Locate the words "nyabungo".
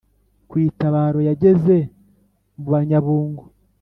2.87-3.43